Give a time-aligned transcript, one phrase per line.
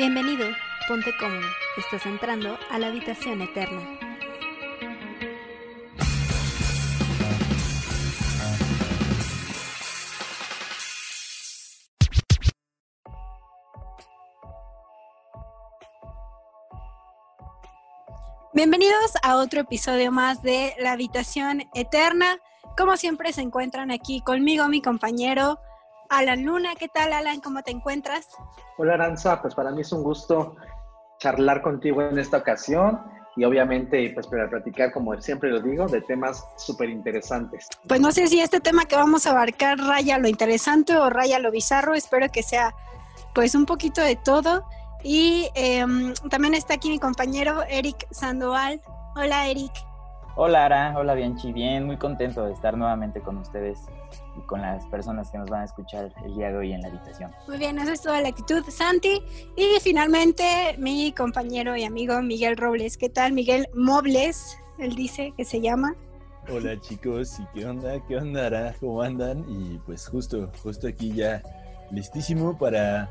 [0.00, 0.46] Bienvenido,
[0.88, 1.46] ponte cómodo,
[1.76, 3.98] estás entrando a la habitación eterna.
[18.54, 22.38] Bienvenidos a otro episodio más de La Habitación Eterna.
[22.74, 25.58] Como siempre se encuentran aquí conmigo mi compañero
[26.10, 26.74] Alan Luna.
[26.78, 27.40] ¿Qué tal Alan?
[27.40, 28.28] ¿Cómo te encuentras?
[28.76, 30.56] Hola Aranza, pues para mí es un gusto
[31.18, 33.00] charlar contigo en esta ocasión
[33.36, 37.68] y obviamente pues para platicar, como siempre lo digo, de temas súper interesantes.
[37.86, 41.38] Pues no sé si este tema que vamos a abarcar raya lo interesante o raya
[41.38, 42.74] lo bizarro, espero que sea
[43.34, 44.64] pues un poquito de todo.
[45.02, 48.82] Y em, también está aquí mi compañero Eric Sandoval.
[49.16, 49.72] Hola, Eric.
[50.36, 50.94] Hola, Ara.
[50.96, 51.52] Hola, Bianchi.
[51.52, 53.78] Bien, muy contento de estar nuevamente con ustedes
[54.36, 56.88] y con las personas que nos van a escuchar el día de hoy en la
[56.88, 57.30] habitación.
[57.48, 59.22] Muy bien, esa es toda la actitud, Santi.
[59.56, 62.96] Y finalmente, mi compañero y amigo Miguel Robles.
[62.96, 64.58] ¿Qué tal, Miguel Mobles?
[64.78, 65.94] Él dice que se llama.
[66.50, 68.00] Hola chicos, ¿y qué onda?
[68.06, 68.74] ¿Qué onda, Ara?
[68.80, 69.44] ¿Cómo andan?
[69.48, 71.42] Y pues justo, justo aquí ya
[71.90, 73.10] listísimo para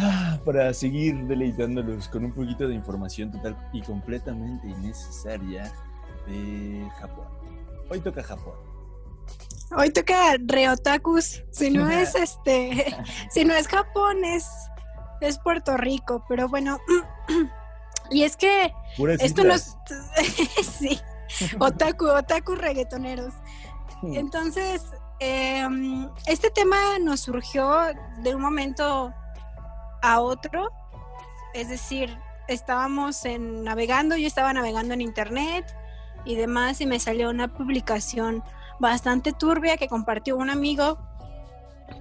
[0.00, 5.72] Ah, para seguir deleitándolos con un poquito de información total y completamente innecesaria
[6.28, 7.26] de Japón.
[7.90, 8.54] Hoy toca Japón.
[9.76, 11.42] Hoy toca Reotakus.
[11.50, 12.96] Si no es este,
[13.30, 14.46] si no es Japón, es,
[15.20, 16.24] es Puerto Rico.
[16.28, 16.78] Pero bueno,
[18.10, 18.72] y es que
[19.20, 19.76] esto nos.
[20.62, 21.00] sí,
[21.58, 23.34] otaku, otaku reggaetoneros.
[24.02, 24.14] Hmm.
[24.14, 24.84] Entonces,
[25.18, 27.78] em, este tema nos surgió
[28.18, 29.12] de un momento
[30.02, 30.70] a otro.
[31.54, 35.74] Es decir, estábamos en, navegando, yo estaba navegando en internet
[36.24, 38.42] y demás y me salió una publicación
[38.80, 40.98] bastante turbia que compartió un amigo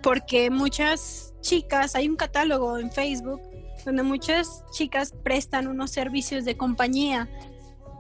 [0.04, 3.42] porque muchas chicas, hay un catálogo en Facebook
[3.86, 7.30] donde muchas chicas prestan unos servicios de compañía.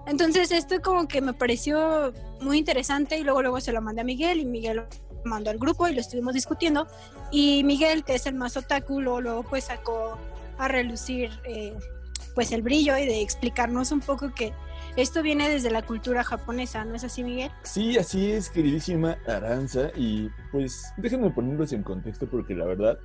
[0.05, 4.03] Entonces esto como que me pareció muy interesante y luego luego se lo mandé a
[4.03, 4.83] Miguel y Miguel
[5.23, 6.87] mandó al grupo y lo estuvimos discutiendo.
[7.31, 10.17] Y Miguel, que es el más otaku, luego, pues sacó
[10.57, 11.77] a relucir eh,
[12.35, 14.53] pues el brillo y de explicarnos un poco que
[14.97, 17.51] esto viene desde la cultura japonesa, ¿no es así, Miguel?
[17.63, 19.91] Sí, así es, queridísima Aranza.
[19.95, 22.97] Y pues déjenme ponerlos en contexto porque la verdad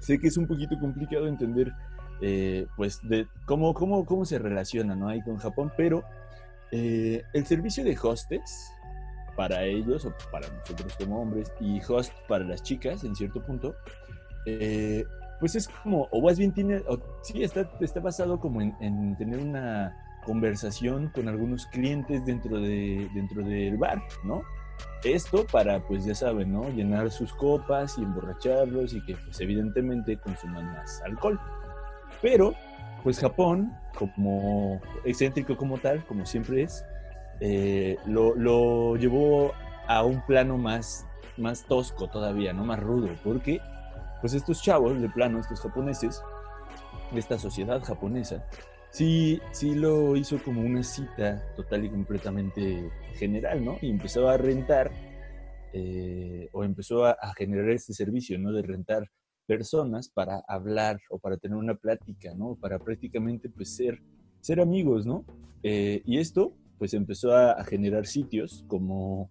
[0.00, 1.72] sé que es un poquito complicado entender
[2.22, 5.08] eh, pues de cómo, cómo, cómo se relaciona ¿no?
[5.08, 6.04] ahí con Japón, pero
[6.70, 8.72] eh, el servicio de hostess
[9.36, 13.74] para ellos o para nosotros como hombres y host para las chicas en cierto punto,
[14.46, 15.04] eh,
[15.40, 16.82] pues es como, o más bien tiene,
[17.22, 23.42] sí, está, está basado como en, tener una conversación con algunos clientes dentro, de, dentro
[23.42, 24.42] del bar, ¿no?
[25.04, 26.68] Esto para, pues ya saben, ¿no?
[26.70, 31.40] Llenar sus copas y emborracharlos y que, pues evidentemente consuman más alcohol.
[32.20, 32.54] Pero,
[33.02, 36.84] pues Japón, como excéntrico como tal, como siempre es,
[37.40, 39.52] eh, lo, llevó
[39.86, 41.06] a un plano más,
[41.38, 42.64] más tosco todavía, ¿no?
[42.64, 43.60] Más rudo, porque
[44.20, 46.22] pues estos chavos de plano, estos japoneses,
[47.10, 48.44] de esta sociedad japonesa,
[48.90, 53.78] sí, sí lo hizo como una cita total y completamente general, ¿no?
[53.80, 54.90] Y empezó a rentar,
[55.72, 58.52] eh, o empezó a, generar este servicio, ¿no?
[58.52, 59.08] De rentar
[59.46, 62.56] personas para hablar o para tener una plática, ¿no?
[62.56, 64.00] Para prácticamente, pues, ser,
[64.40, 65.24] ser amigos, ¿no?
[65.62, 69.28] Eh, y esto, pues empezó a, generar sitios como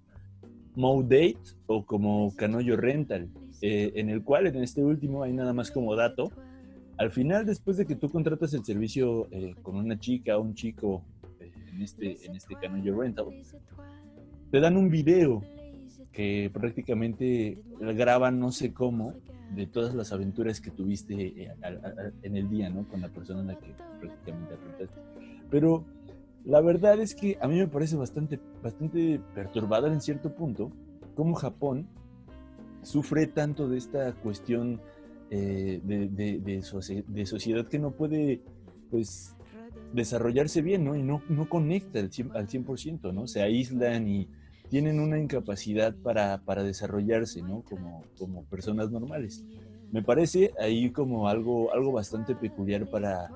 [1.04, 1.38] Date
[1.68, 3.30] o como Canoyo Rental,
[3.62, 6.32] eh, en el cual en este último hay nada más como dato.
[7.00, 10.54] Al final, después de que tú contratas el servicio eh, con una chica o un
[10.54, 11.02] chico
[11.40, 13.28] eh, en, este, en este Canoyo Rental,
[14.52, 15.42] te dan un video
[16.12, 19.14] que prácticamente graban no sé cómo
[19.56, 21.50] de todas las aventuras que tuviste
[22.22, 22.86] en el día, ¿no?
[22.90, 25.02] Con la persona en la que prácticamente rentaste.
[25.50, 25.86] Pero
[26.44, 30.70] la verdad es que a mí me parece bastante, bastante perturbador en cierto punto
[31.16, 31.88] cómo Japón
[32.82, 34.82] sufre tanto de esta cuestión
[35.32, 38.42] eh, de, sociedad que no puede
[38.90, 39.36] pues
[39.94, 40.96] desarrollarse bien, ¿no?
[40.96, 43.28] Y no, no conecta al 100%, ¿no?
[43.28, 44.28] Se aíslan y
[44.70, 47.64] tienen una incapacidad para, para desarrollarse, ¿no?
[47.64, 49.44] Como, como personas normales.
[49.92, 53.30] Me parece ahí como algo, algo bastante peculiar para,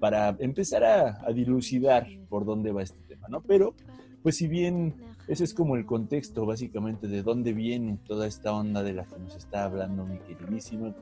[0.00, 3.42] para empezar a, dilucidar por dónde va este tema, ¿no?
[3.42, 3.74] Pero,
[4.22, 4.94] pues si bien
[5.28, 9.18] ese es como el contexto básicamente de dónde viene toda esta onda de la que
[9.18, 10.92] nos está hablando mi queridísima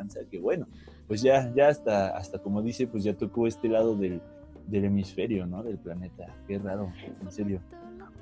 [0.00, 0.66] Aranza, que bueno,
[1.06, 4.20] pues ya, ya hasta, hasta como dice, pues ya tocó este lado del,
[4.66, 5.62] del hemisferio, ¿no?
[5.62, 6.34] Del planeta.
[6.46, 7.60] Qué raro, en serio.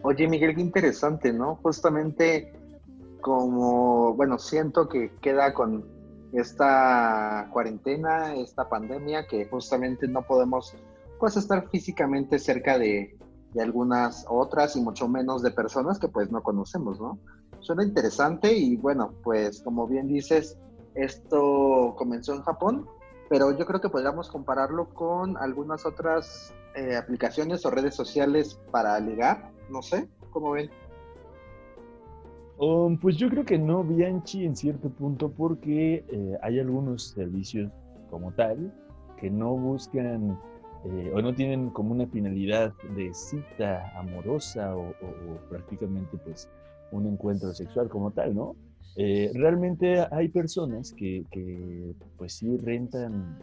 [0.03, 1.57] Oye, Miguel, qué interesante, ¿no?
[1.57, 2.53] Justamente
[3.21, 5.85] como, bueno, siento que queda con
[6.33, 10.77] esta cuarentena, esta pandemia, que justamente no podemos
[11.19, 13.19] pues estar físicamente cerca de,
[13.55, 17.19] de algunas otras y mucho menos de personas que pues no conocemos, ¿no?
[17.61, 20.57] Suena interesante y bueno, pues como bien dices,
[21.03, 22.87] esto comenzó en Japón,
[23.29, 28.99] pero yo creo que podríamos compararlo con algunas otras eh, aplicaciones o redes sociales para
[29.01, 30.71] ligar, no sé, ¿cómo ven?
[32.59, 37.71] Um, pues yo creo que no, Bianchi, en cierto punto, porque eh, hay algunos servicios
[38.11, 38.73] como tal
[39.17, 40.39] que no buscan
[40.85, 44.95] eh, o no tienen como una finalidad de cita amorosa o,
[45.51, 46.49] prácticamente pues
[46.93, 48.57] un encuentro sexual como tal, ¿no?
[48.97, 51.25] Eh, realmente hay personas que,
[52.17, 53.39] pues sí rentan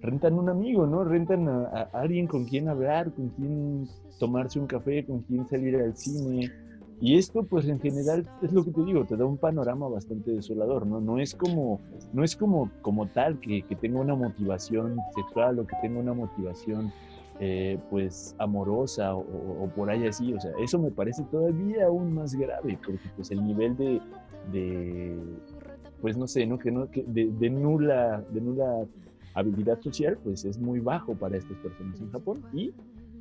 [0.00, 1.04] rentan un amigo, ¿no?
[1.04, 3.88] Rentan a, a, alguien con quien hablar, con quien
[4.18, 6.50] tomarse un café, con quien salir al cine,
[7.00, 10.32] y esto, pues en general, es lo que te digo, te da un panorama bastante
[10.32, 11.00] desolador, ¿no?
[11.00, 11.80] No es como,
[12.12, 16.12] no es como, como tal que, que tenga una motivación sexual o que tenga una
[16.12, 16.92] motivación,
[17.40, 20.32] eh, pues, amorosa o, por ahí así.
[20.34, 25.16] O sea, eso me parece todavía aún más grave, porque pues el nivel de,
[26.00, 26.58] pues no sé, ¿no?
[26.58, 28.86] Que no, que de, de, nula, de nula
[29.34, 32.72] habilidad social, pues es muy bajo para estas personas en Japón y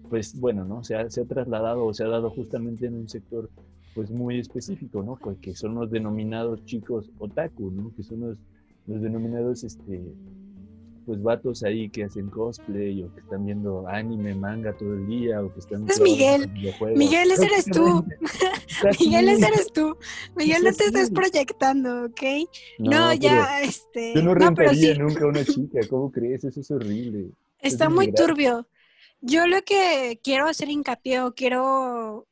[0.09, 0.83] pues bueno, ¿no?
[0.83, 3.49] Se ha, se ha trasladado o se ha dado justamente en un sector
[3.93, 5.17] pues muy específico, ¿no?
[5.41, 7.91] Que son los denominados chicos otaku, ¿no?
[7.95, 8.37] Que son los,
[8.85, 10.13] los denominados, este,
[11.07, 15.41] pues vatos ahí que hacen cosplay o que están viendo anime, manga todo el día
[15.41, 15.89] o que están...
[15.89, 16.51] Es Miguel.
[16.97, 18.05] Miguel, ese eres tú.
[18.99, 19.97] Miguel, ese eres tú.
[20.35, 22.21] Miguel, no te estés proyectando, ¿ok?
[22.79, 24.15] No, ya, este...
[24.15, 26.43] Yo no rentaría nunca a una chica, ¿cómo crees?
[26.43, 27.29] Eso es horrible.
[27.59, 28.67] Está muy turbio.
[29.21, 32.27] Yo lo que quiero hacer hincapié o quiero,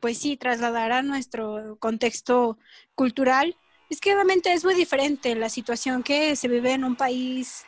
[0.00, 2.58] pues sí, trasladar a nuestro contexto
[2.94, 3.56] cultural,
[3.88, 7.64] es que obviamente es muy diferente la situación que se vive en un país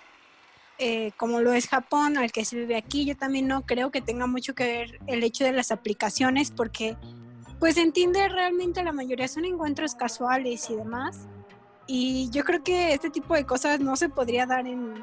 [0.79, 3.05] eh, como lo es Japón, al que se vive aquí.
[3.05, 6.97] Yo también no creo que tenga mucho que ver el hecho de las aplicaciones, porque
[7.59, 11.27] pues entiende realmente la mayoría son encuentros casuales y demás.
[11.87, 14.95] Y yo creo que este tipo de cosas no se podría dar en,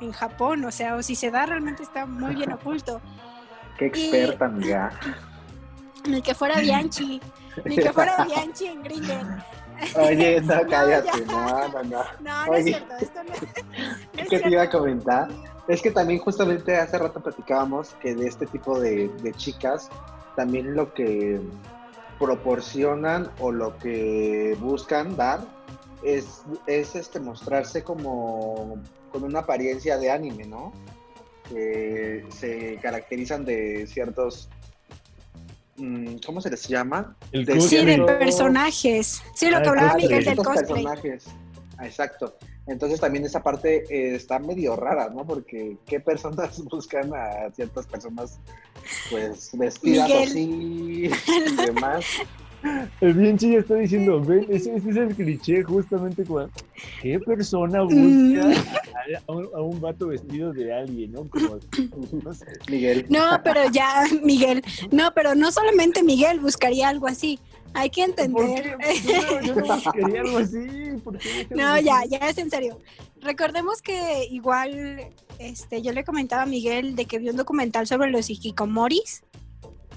[0.00, 3.00] en Japón, o sea, o si se da realmente está muy bien oculto.
[3.78, 4.92] Qué experta, amiga.
[6.08, 7.20] Ni que fuera Bianchi,
[7.64, 9.42] ni que fuera Bianchi en Grindr.
[9.96, 12.04] Oye, no, cállate, no, no, no.
[12.20, 15.28] No, no es cierto, esto no, es ¿Qué te iba a comentar?
[15.68, 19.88] Es que también justamente hace rato platicábamos que de este tipo de, de chicas,
[20.36, 21.40] también lo que
[22.18, 25.40] proporcionan o lo que buscan dar
[26.02, 28.80] es, es este mostrarse como
[29.10, 30.72] con una apariencia de anime, ¿no?
[31.48, 34.48] Que se caracterizan de ciertos
[36.24, 37.16] ¿cómo se les llama?
[37.32, 39.22] De sí, de personajes.
[39.34, 40.84] Sí, lo que hablaba Miguel del cosplay.
[40.84, 41.24] personajes.
[41.82, 42.36] Exacto.
[42.66, 45.24] Entonces también esa parte eh, está medio rara, ¿no?
[45.24, 48.40] Porque qué personas buscan a ciertas personas
[49.10, 52.04] pues vestidas así y demás.
[53.00, 56.52] El bien chilla está diciendo, ven, ese, es el cliché justamente cuando...
[57.02, 58.62] ¿Qué persona busca
[59.28, 61.28] a, un, vato vestido de alguien, no?
[61.28, 61.58] Como,
[62.22, 62.32] no
[62.68, 63.06] Miguel.
[63.08, 64.62] No, pero ya, Miguel.
[64.90, 67.38] No, pero no solamente Miguel buscaría algo así.
[67.74, 68.78] Hay que entender.
[69.06, 70.66] yo no buscaría algo así.
[71.50, 72.78] no, ya, ya es en serio.
[73.20, 78.10] Recordemos que igual, este, yo le comentaba a Miguel de que vi un documental sobre
[78.10, 79.24] los hikikomoris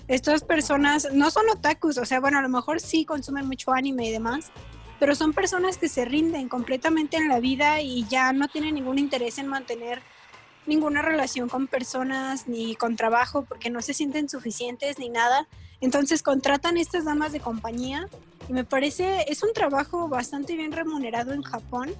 [0.10, 4.08] estas personas no son otakus, o sea, bueno, a lo mejor sí consumen mucho anime
[4.08, 4.51] y demás,
[5.00, 8.98] pero son personas que se rinden completamente en la vida y ya no tienen ningún
[8.98, 10.01] interés en mantener
[10.66, 15.48] ninguna relación con personas ni con trabajo porque no se sienten suficientes ni nada.
[15.80, 18.10] Entonces contratan estas damas de compañía
[18.50, 21.92] y me parece es un trabajo bastante bien remunerado en Japón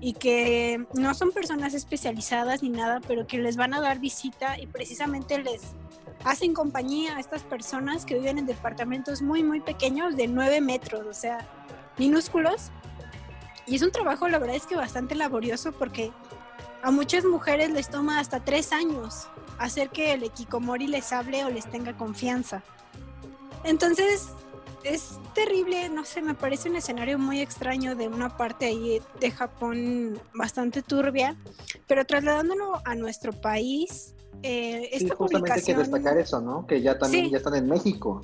[0.00, 4.58] y que no son personas especializadas ni nada, pero que les van a dar visita
[4.58, 5.74] y precisamente les
[6.24, 11.06] hacen compañía a estas personas que viven en departamentos muy, muy pequeños de 9 metros,
[11.06, 11.46] o sea,
[11.98, 12.70] minúsculos.
[13.66, 16.12] Y es un trabajo, la verdad es que bastante laborioso porque
[16.82, 19.28] a muchas mujeres les toma hasta tres años
[19.58, 22.62] hacer que el equikomori les hable o les tenga confianza.
[23.64, 24.30] Entonces,
[24.84, 29.30] es terrible, no sé, me parece un escenario muy extraño de una parte ahí de
[29.30, 31.36] Japón bastante turbia,
[31.86, 36.66] pero trasladándolo a nuestro país, eh, esta justamente hay que destacar eso, ¿no?
[36.66, 38.20] Que ya también ya están en México.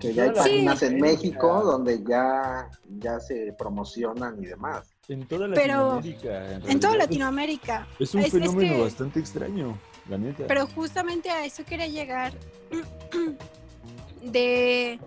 [0.00, 4.94] Que ya hay páginas en México donde ya, ya se promocionan y demás.
[5.08, 6.54] En toda Latinoamérica.
[6.66, 7.86] en, toda Latinoamérica.
[7.98, 10.46] Es un fenómeno bastante extraño, la neta.
[10.46, 12.32] Pero justamente a eso quería llegar
[14.22, 14.98] de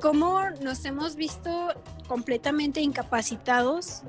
[0.00, 1.74] cómo nos hemos visto
[2.08, 4.02] completamente incapacitados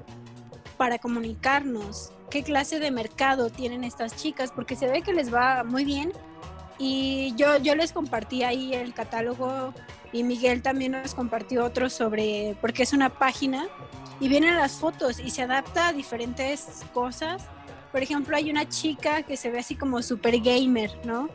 [0.78, 5.64] para comunicarnos qué clase de mercado tienen estas chicas, porque se ve que les va
[5.64, 6.12] muy bien.
[6.78, 9.74] Y yo, yo les compartí ahí el catálogo
[10.12, 13.68] y Miguel también nos compartió otro sobre, porque es una página
[14.20, 17.44] y vienen las fotos y se adapta a diferentes cosas.
[17.92, 21.30] Por ejemplo, hay una chica que se ve así como super gamer, ¿no?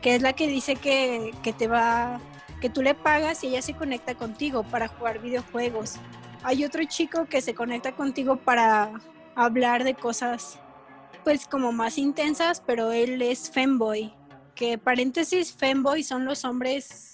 [0.00, 2.20] Que es la que dice que, que te va,
[2.60, 5.96] que tú le pagas y ella se conecta contigo para jugar videojuegos.
[6.42, 8.90] Hay otro chico que se conecta contigo para
[9.34, 10.58] hablar de cosas
[11.24, 14.12] pues como más intensas, pero él es femboy,
[14.54, 17.13] que paréntesis, femboy son los hombres,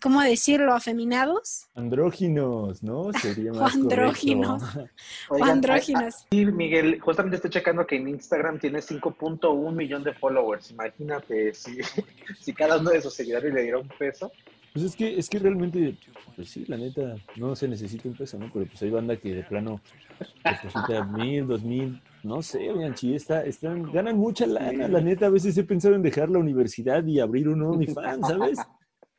[0.00, 0.74] ¿cómo decirlo?
[0.74, 1.66] Afeminados.
[1.74, 3.12] Andróginos, ¿no?
[3.12, 4.62] Sería más andróginos.
[5.42, 6.26] andróginos.
[6.30, 10.70] Sí, Miguel, justamente estoy checando que en Instagram tiene 5.1 millón de followers.
[10.70, 11.78] Imagínate si,
[12.40, 14.32] si cada uno de sus seguidores le diera un peso.
[14.72, 15.96] Pues es que, es que realmente,
[16.34, 18.50] pues sí, la neta, no se necesita un peso, ¿no?
[18.52, 19.80] Pero pues hay banda que de plano
[20.44, 25.30] deposita mil, dos mil, no sé, Bianchi, está, están, ganan mucha lana, la neta, a
[25.30, 28.58] veces he pensado en dejar la universidad y abrir un OnlyFans, ¿sabes?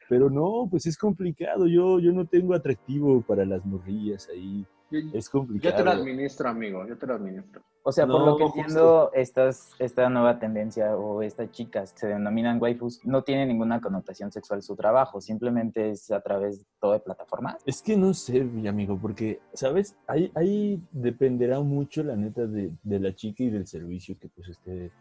[0.09, 4.65] Pero no, pues es complicado, yo, yo no tengo atractivo para las morrillas ahí,
[5.13, 5.71] es complicado.
[5.71, 7.61] Yo te lo administro, amigo, yo te lo administro.
[7.83, 12.07] O sea, por lo que entiendo, estas, esta nueva tendencia o estas chicas que se
[12.07, 16.93] denominan waifus no tiene ninguna connotación sexual su trabajo, simplemente es a través de todo
[16.93, 17.61] de plataformas.
[17.65, 19.95] Es que no sé, mi amigo, porque, ¿sabes?
[20.05, 24.49] Ahí, ahí dependerá mucho, la neta, de, de la chica y del servicio que pues
[24.49, 24.91] esté,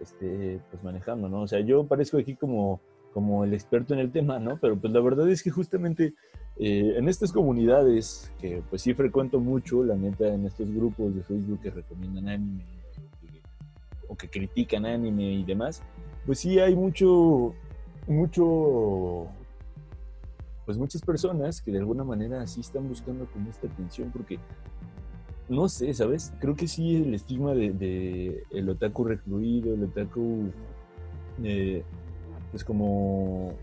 [0.00, 1.42] esté pues manejando, ¿no?
[1.42, 2.80] O sea, yo parezco aquí como
[3.12, 4.58] como el experto en el tema, ¿no?
[4.60, 6.14] Pero pues la verdad es que justamente
[6.56, 11.22] eh, en estas comunidades, que pues sí frecuento mucho, la neta, en estos grupos de
[11.22, 12.64] Facebook que recomiendan anime
[14.08, 15.82] o que critican anime y demás,
[16.26, 17.54] pues sí hay mucho,
[18.06, 19.26] mucho,
[20.66, 24.38] pues muchas personas que de alguna manera sí están buscando como esta atención porque
[25.48, 26.32] no sé, ¿sabes?
[26.40, 30.50] Creo que sí el estigma de, el otaku recluido, el otaku
[31.42, 31.82] eh,
[32.52, 33.54] pues como,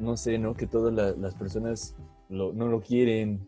[0.00, 0.54] no sé, ¿no?
[0.54, 1.94] Que todas las personas
[2.28, 3.46] no lo quieren.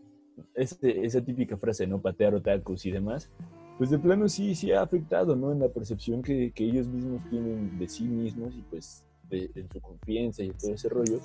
[0.55, 2.01] Este, esa típica frase, ¿no?
[2.01, 3.31] Patear otakus y demás.
[3.79, 5.51] Pues de plano sí, sí ha afectado, ¿no?
[5.51, 9.81] En la percepción que, ellos mismos tienen de sí mismos y pues de, en su
[9.81, 11.19] confianza y todo ese rollo.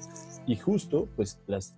[0.47, 1.75] Y justo, pues las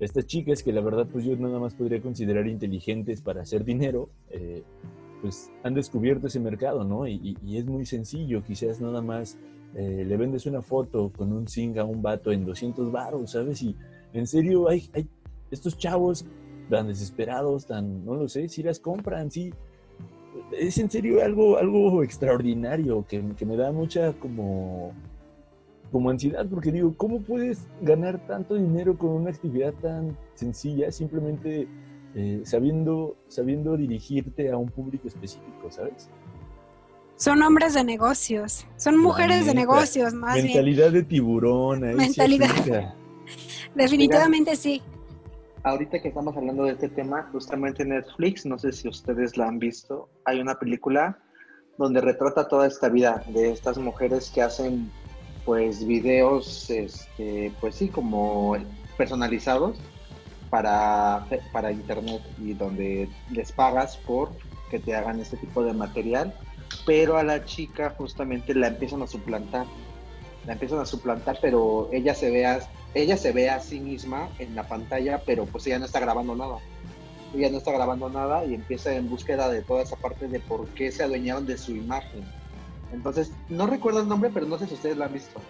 [0.00, 4.08] estas chicas que la verdad pues yo nada más podría considerar inteligentes para hacer dinero,
[4.30, 4.62] eh,
[5.20, 7.06] pues han descubierto ese mercado, ¿no?
[7.06, 9.36] Y, y, es muy sencillo, quizás nada más
[9.74, 13.62] eh, le vendes una foto con un zinc a un vato en 200 baros, ¿sabes?
[13.62, 13.76] Y
[14.12, 14.90] en serio hay,
[15.50, 16.24] estos chavos
[16.68, 19.52] tan desesperados, tan, no lo sé, si las compran, sí.
[20.52, 24.92] Es en serio algo, algo extraordinario que, que me da mucha como,
[25.90, 31.68] como ansiedad, porque digo, ¿cómo puedes ganar tanto dinero con una actividad tan sencilla simplemente
[32.14, 36.10] eh, sabiendo, sabiendo dirigirte a un público específico, ¿sabes?
[37.20, 41.80] Son hombres de negocios, son mujeres de negocios, más Mentalidad de tiburón.
[41.80, 42.48] Mentalidad.
[43.74, 44.80] Definitivamente sí.
[45.62, 49.58] Ahorita que estamos hablando de este tema, justamente Netflix, no sé si ustedes la han
[49.58, 51.18] visto, hay una película
[51.76, 54.90] donde retrata toda esta vida de estas mujeres que hacen
[55.44, 58.56] pues videos, este, pues sí, como
[58.96, 59.78] personalizados
[60.48, 64.30] para, para internet y donde les pagas por
[64.70, 66.34] que te hagan este tipo de material
[66.86, 69.66] pero a la chica justamente la empiezan a suplantar.
[70.46, 72.60] La empiezan a suplantar, pero ella se ve a,
[72.94, 76.34] ella se ve a sí misma en la pantalla, pero pues ella no está grabando
[76.34, 76.56] nada.
[77.34, 80.66] Ella no está grabando nada y empieza en búsqueda de toda esa parte de por
[80.68, 82.24] qué se adueñaron de su imagen.
[82.92, 85.40] Entonces, no recuerdo el nombre, pero no sé si ustedes la han visto.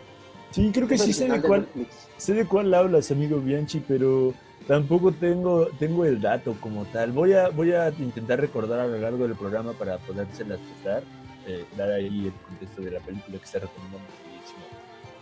[0.51, 1.69] Sí, creo que sí sé de, cuál,
[2.17, 4.35] sé de cuál hablas, amigo Bianchi, pero
[4.71, 7.11] tampoco tengo, tengo el dato como tal.
[7.11, 11.03] Voy a, voy a intentar recordar a lo largo del programa para podérselas prestar,
[11.49, 14.07] eh, dar ahí el contexto de la película que está recomendando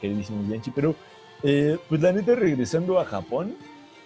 [0.02, 0.70] queridísimo, Bianchi.
[0.70, 0.94] Pero,
[1.42, 3.56] eh, pues la neta, regresando a Japón,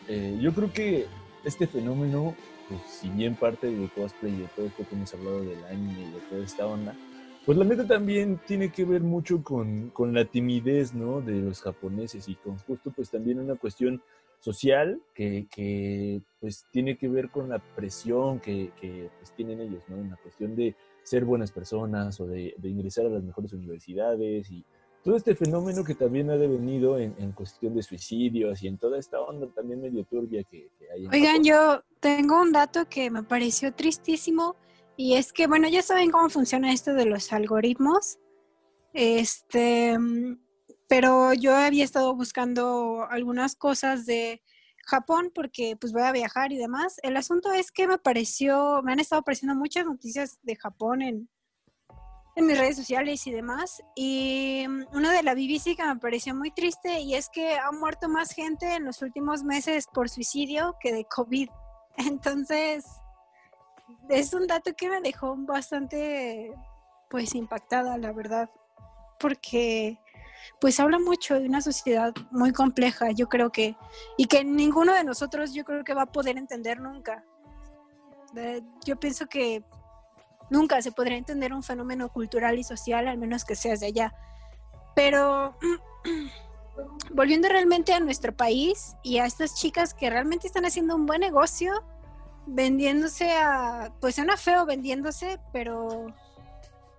[0.07, 1.07] eh, yo creo que
[1.45, 2.37] este fenómeno,
[2.69, 6.03] pues si bien parte de cosplay y de todo esto que hemos hablado del anime
[6.03, 6.95] y de toda esta onda,
[7.45, 11.21] pues la neta también tiene que ver mucho con, con, la timidez, ¿no?
[11.21, 14.01] De los japoneses y con justo pues también una cuestión
[14.43, 19.85] social que, que pues tiene que ver con la presión que, que pues, tienen ellos,
[19.89, 19.97] ¿no?
[19.97, 24.65] Una cuestión de ser buenas personas o de, de, ingresar a las mejores universidades y
[25.05, 28.99] todo este fenómeno que también ha devenido en, en cuestión de suicidios y en toda
[28.99, 31.07] esta onda también medio turbia que, hay.
[31.07, 34.57] Oigan, yo tengo un dato que me pareció tristísimo
[34.97, 38.19] y es que, bueno, ya saben cómo funciona esto de los algoritmos.
[38.93, 39.97] Este,
[40.93, 44.43] pero yo había estado buscando algunas cosas de
[44.85, 46.97] Japón porque pues voy a viajar y demás.
[47.03, 51.31] El asunto es que me pareció, me han estado apareciendo muchas noticias de Japón en,
[52.37, 53.83] en mis redes sociales y demás.
[53.97, 57.73] Y mm, una de la BBC que me pareció muy triste y es que ha
[57.73, 61.49] muerto más gente en los últimos meses por suicidio que de COVID.
[61.97, 62.85] Entonces,
[64.11, 66.53] es un dato que me dejó bastante,
[67.09, 68.51] pues, impactada, la verdad,
[69.19, 69.99] porque,
[70.61, 73.77] pues, habla mucho de una sociedad muy compleja, yo creo que,
[74.17, 77.25] y que ninguno de nosotros, yo creo que va a poder entender nunca.
[78.85, 79.63] Yo pienso que
[80.51, 84.15] nunca se podría entender un fenómeno cultural y social, al menos que seas de allá.
[84.95, 85.57] Pero
[87.13, 91.21] volviendo realmente a nuestro país y a estas chicas que realmente están haciendo un buen
[91.21, 91.85] negocio,
[92.47, 96.07] vendiéndose a, pues suena feo vendiéndose, pero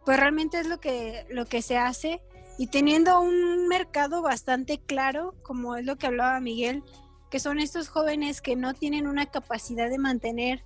[0.06, 2.22] pues realmente es lo que, lo que se hace
[2.58, 6.84] y teniendo un mercado bastante claro, como es lo que hablaba Miguel,
[7.30, 10.64] que son estos jóvenes que no tienen una capacidad de mantener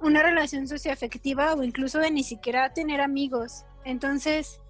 [0.00, 3.64] una relación socioafectiva o incluso de ni siquiera tener amigos.
[3.84, 4.60] Entonces,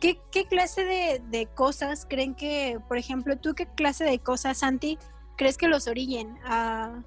[0.00, 4.58] ¿qué, qué clase de, de, cosas creen que, por ejemplo, tú qué clase de cosas,
[4.58, 4.98] Santi,
[5.36, 7.04] crees que los orillen a,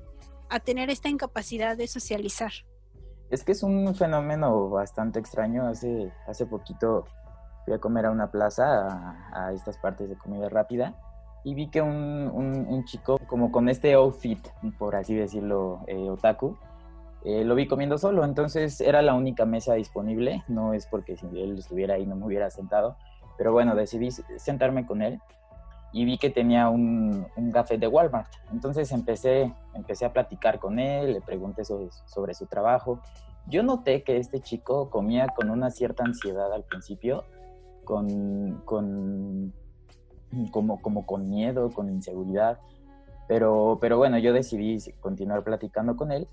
[0.49, 2.51] a tener esta incapacidad de socializar.
[3.29, 5.67] Es que es un fenómeno bastante extraño.
[5.67, 7.05] Hace, hace poquito
[7.65, 10.95] fui a comer a una plaza, a, estas partes de comida rápida,
[11.43, 12.31] y vi que un,
[12.67, 14.39] un, chico como con este outfit,
[14.79, 16.57] por así decirlo, eh, otaku,
[17.25, 18.23] eh, lo vi comiendo solo.
[18.23, 20.43] Entonces era la única mesa disponible.
[20.47, 22.97] No es porque si él estuviera ahí no me hubiera sentado.
[23.37, 25.19] Pero bueno, decidí sentarme con él
[25.91, 28.31] y vi que tenía un, un café de Walmart.
[28.51, 32.99] Entonces empecé, empecé a platicar con él, le pregunté sobre, sobre, su trabajo.
[33.47, 37.23] Yo noté que este chico comía con una cierta ansiedad al principio,
[37.85, 39.53] con, con,
[40.51, 42.59] como, como con miedo, con inseguridad.
[43.27, 46.27] Pero, pero bueno, yo decidí continuar platicando con él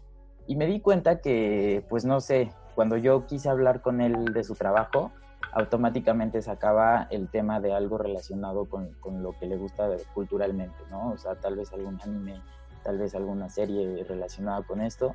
[0.47, 4.45] y me di cuenta que, pues no sé, cuando yo quise hablar con él de
[4.45, 5.13] su trabajo,
[5.53, 11.13] automáticamente sacaba el tema de algo relacionado con, con, lo que le gusta culturalmente, ¿no?
[11.13, 12.41] O sea, tal vez algún anime,
[12.83, 15.15] tal vez alguna serie relacionada con esto.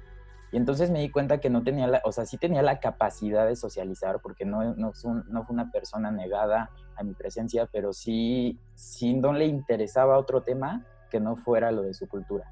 [0.51, 3.45] Y entonces me di cuenta que no tenía la, o sea, sí tenía la capacidad
[3.45, 9.13] de socializar, porque no, no, fue una persona negada a mi presencia, pero sí, sí
[9.13, 12.49] no le interesaba otro tema que no fuera lo de su cultura.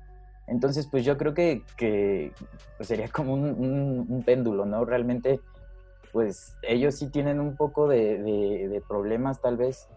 [0.48, 2.32] Entonces, pues yo creo que, que
[2.78, 4.86] pues sería como un, péndulo, ¿no?
[4.86, 5.40] Realmente
[6.12, 9.90] pues ellos sí tienen un poco de, problemas tal vez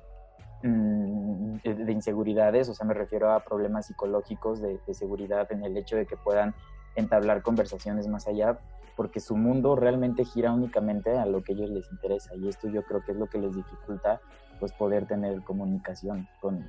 [0.64, 5.96] mm, de, inseguridades, o sea, me refiero a problemas psicológicos de, seguridad en el hecho
[5.96, 6.54] de que puedan
[6.98, 8.58] entablar conversaciones más allá,
[8.96, 12.68] porque su mundo realmente gira únicamente a lo que a ellos les interesa y esto
[12.68, 14.20] yo creo que es lo que les dificulta
[14.58, 16.68] pues poder tener comunicación con,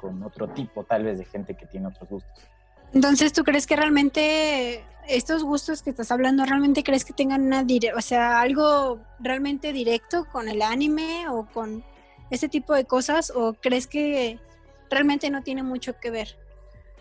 [0.00, 2.44] con otro tipo tal vez de gente que tiene otros gustos.
[2.92, 7.64] Entonces, ¿tú crees que realmente estos gustos que estás hablando, realmente crees que tengan una,
[7.96, 11.84] o sea, algo realmente directo con el anime o con
[12.30, 13.30] ese tipo de cosas?
[13.34, 14.38] ¿O crees que
[14.90, 16.38] realmente no tiene mucho que ver?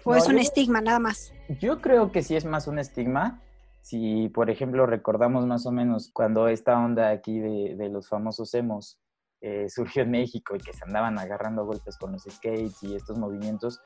[0.08, 1.34] ¿O es un estigma nada más?
[1.60, 3.42] Yo creo que sí es más un estigma.
[3.82, 9.00] Si, por ejemplo, recordamos más o menos cuando esta onda aquí de, los famosos emos
[9.42, 13.18] eh, surgió en México y que se andaban agarrando golpes con los skates y estos
[13.18, 13.82] movimientos,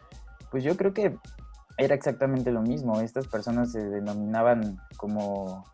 [0.52, 1.18] pues yo creo que
[1.78, 3.02] era exactamente lo mismo.
[3.02, 5.66] Estas personas se denominaban como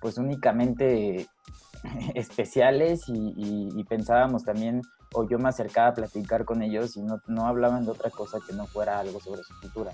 [0.00, 1.28] pues únicamente
[2.14, 4.82] especiales y, pensábamos también,
[5.14, 8.38] o yo me acercaba a platicar con ellos y no, no hablaban de otra cosa
[8.46, 9.92] que no fuera algo sobre su cultura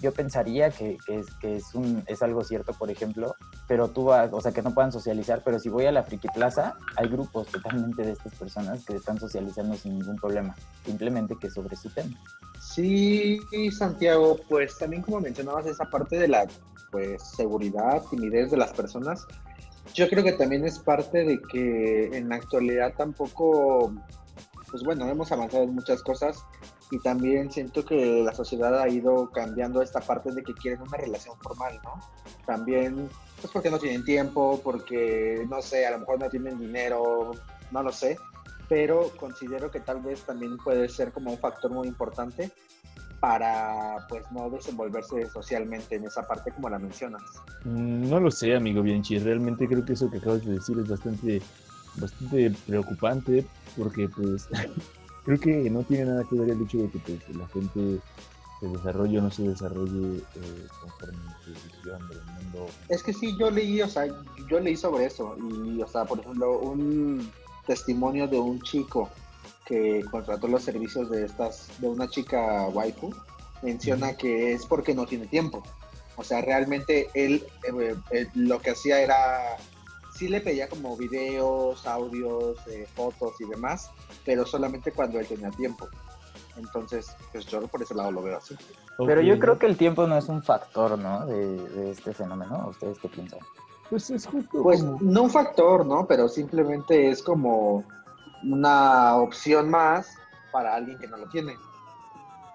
[0.00, 3.36] yo pensaría que, es, que es, un, es algo cierto, por ejemplo,
[3.66, 6.28] pero tú vas, o sea, que no puedan socializar, pero si voy a la Friki
[6.28, 11.50] Plaza, hay grupos totalmente de estas personas que están socializando sin ningún problema, simplemente que
[11.50, 12.18] sobre su tema.
[12.60, 13.40] Sí,
[13.70, 16.46] Santiago, pues también como mencionabas esa parte de la
[16.90, 19.26] pues seguridad, timidez de las personas,
[19.94, 23.92] yo creo que también es parte de que en la actualidad tampoco,
[24.74, 26.44] pues bueno, hemos avanzado en muchas cosas,
[26.90, 30.96] y también siento que la sociedad ha ido cambiando esta parte de que quieren una
[30.96, 32.00] relación formal, ¿no?
[32.44, 33.08] También,
[33.40, 37.30] pues porque no tienen tiempo, porque, no sé, a lo mejor no tienen dinero,
[37.70, 38.18] no lo sé,
[38.68, 42.50] pero considero que tal vez también puede ser como un factor muy importante
[43.20, 47.22] para pues no desenvolverse socialmente en esa parte como la mencionas.
[47.64, 50.88] Mm, no lo sé, amigo Bianchi, realmente creo que eso que acabas de decir es
[50.88, 51.40] bastante
[51.96, 54.48] bastante preocupante porque pues
[55.24, 58.00] creo que no tiene nada que ver el hecho de que pues, la gente
[58.60, 62.66] se desarrolle o no se desarrolle eh, conforme su visión del mundo.
[62.88, 64.06] Es que sí, yo leí, o sea,
[64.48, 67.30] yo leí sobre eso y, o sea, por ejemplo, un
[67.66, 69.10] testimonio de un chico
[69.64, 73.14] que contrató los servicios de estas, de una chica waifu
[73.62, 75.62] menciona que es porque no tiene tiempo.
[76.16, 79.56] O sea, realmente él eh, eh, lo que hacía era,
[80.14, 83.90] sí le pedía como videos, audios, eh, fotos y demás,
[84.24, 85.88] pero solamente cuando él tenía tiempo.
[86.56, 88.56] Entonces, pues yo por ese lado lo veo así.
[88.98, 91.26] Pero yo creo que el tiempo no es un factor, ¿no?
[91.26, 92.68] De, este fenómeno.
[92.70, 93.40] ¿Ustedes qué piensan?
[93.90, 94.62] Pues es justo.
[94.62, 96.06] Pues no un factor, ¿no?
[96.06, 97.84] Pero simplemente es como
[98.44, 100.16] una opción más
[100.52, 101.56] para alguien que no lo tiene.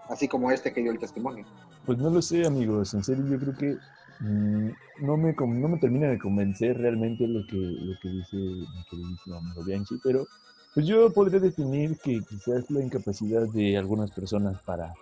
[0.08, 1.46] Así como este que dio el testimonio.
[1.86, 2.94] Pues no lo sé, amigos.
[2.94, 3.78] En serio, yo creo que
[4.20, 9.42] no, me, no me termina de convencer realmente lo que, lo que dice mi queridísimo
[9.66, 10.28] Bianchi, pero
[10.74, 14.94] pues yo podría definir que quizás la incapacidad de algunas personas para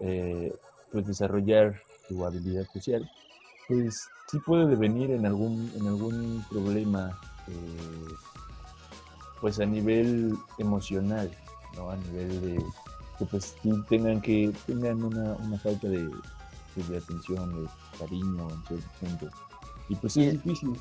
[0.00, 0.52] eh,
[0.92, 3.08] pues desarrollar su habilidad social,
[3.68, 8.14] pues sí puede devenir en algún, en algún problema eh,
[9.40, 11.30] pues a nivel emocional,
[11.76, 11.90] ¿no?
[11.90, 12.64] A nivel de
[13.18, 13.54] que pues
[13.88, 16.10] tengan que tengan una, una falta de,
[16.74, 19.28] de, atención, de cariño en cierto punto.
[19.88, 20.80] Y pues es difícil.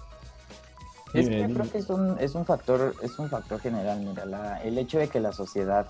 [1.13, 4.57] Es que creo que es un, es un factor, es un factor general, mira, la,
[4.63, 5.87] el hecho de que la sociedad,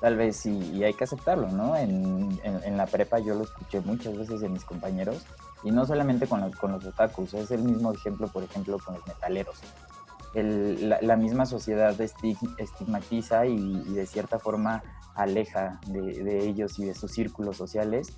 [0.00, 1.76] tal vez sí, y hay que aceptarlo, ¿no?
[1.76, 5.26] En, en, la prepa yo lo escuché muchas veces de mis compañeros,
[5.64, 8.94] y no solamente con, los, con los otakus, es el mismo ejemplo, por ejemplo, con
[8.94, 9.58] los metaleros.
[10.32, 14.82] El, la, misma sociedad estigmatiza y, y, de cierta forma
[15.14, 18.12] aleja de, de, ellos y de sus círculos sociales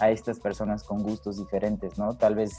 [0.00, 2.16] a estas personas con gustos diferentes, ¿no?
[2.16, 2.52] Tal vez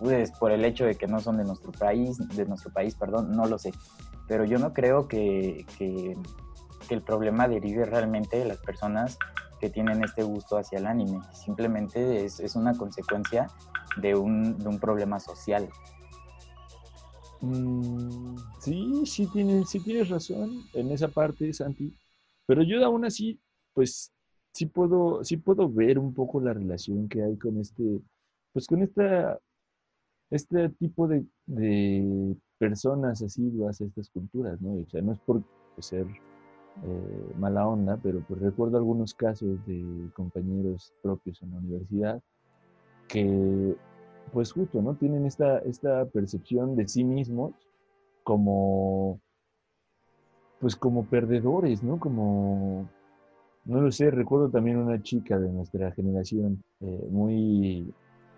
[0.00, 3.32] pues, por el hecho de que no son de nuestro país, de nuestro país, perdón,
[3.32, 3.72] no lo sé.
[4.26, 6.16] Pero yo no creo que, que,
[6.88, 9.16] el problema derive realmente de las personas
[9.60, 11.20] que tienen este gusto hacia el anime.
[11.32, 13.46] Simplemente es, es una consecuencia
[13.96, 15.68] de un, de un problema social.
[17.42, 21.94] Mm, sí, sí tienes, sí tienes razón en esa parte, Santi.
[22.46, 23.38] Pero yo aún así,
[23.72, 24.12] pues
[24.52, 28.00] sí puedo, sí puedo ver un poco la relación que hay con este,
[28.52, 29.40] pues con esta
[30.30, 31.24] este tipo de,
[32.58, 34.74] personas asiduas a estas culturas, ¿no?
[34.74, 35.42] O sea, no es por
[35.78, 42.22] ser eh, mala onda, pero pues recuerdo algunos casos de compañeros propios en la universidad
[43.08, 43.74] que,
[44.32, 44.94] pues justo, ¿no?
[44.94, 47.54] Tienen esta, esta percepción de sí mismos
[48.22, 49.20] como,
[50.60, 51.98] pues como perdedores, ¿no?
[51.98, 52.88] Como,
[53.64, 57.92] no lo sé, recuerdo también una chica de nuestra generación eh, muy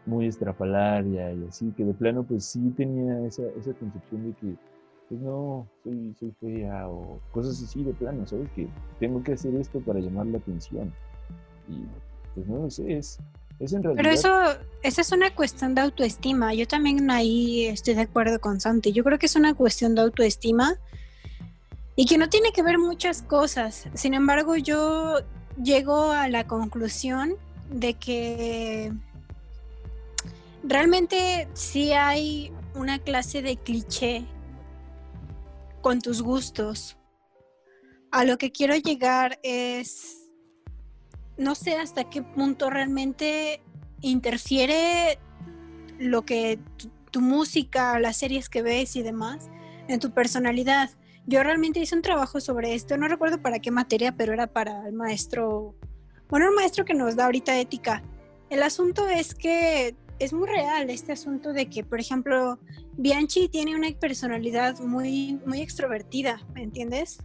[0.06, 4.56] muy estrafalaria y así, que de plano pues sí tenía esa, esa concepción de que
[5.08, 8.48] pues no, soy, soy fea o cosas así de plano, ¿sabes?
[8.56, 8.66] Que
[8.98, 10.92] tengo que hacer esto para llamar la atención.
[11.68, 11.84] Y
[12.34, 13.18] pues no lo sé, es,
[13.58, 14.02] es en realidad...
[14.02, 16.54] Pero eso, esa es una cuestión de autoestima.
[16.54, 18.92] Yo también ahí estoy de acuerdo con Santi.
[18.92, 20.78] Yo creo que es una cuestión de autoestima
[21.96, 23.88] y que no tiene que ver muchas cosas.
[23.94, 25.20] Sin embargo, yo
[25.62, 27.36] llego a la conclusión
[27.70, 28.92] de que
[30.62, 34.24] realmente sí hay una clase de cliché
[35.80, 36.96] con tus gustos.
[38.10, 40.30] A lo que quiero llegar es,
[41.36, 43.62] no sé hasta qué punto realmente
[44.00, 45.18] interfiere
[45.98, 46.58] lo que
[47.10, 49.50] tu, música, las series que ves y demás
[49.88, 50.90] en tu personalidad.
[51.26, 54.86] Yo realmente hice un trabajo sobre esto, no recuerdo para qué materia, pero era para
[54.88, 55.76] el maestro,
[56.28, 58.02] bueno, el maestro que nos da ahorita ética.
[58.50, 62.58] El asunto es que es muy real este asunto de que, por ejemplo,
[62.92, 67.18] Bianchi tiene una personalidad muy, muy extrovertida, ¿me entiendes?